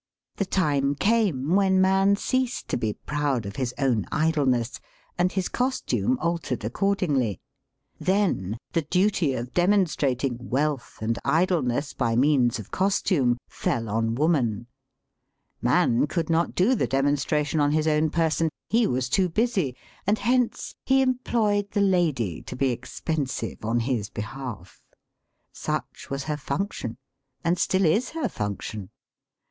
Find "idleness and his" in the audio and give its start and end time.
4.11-5.47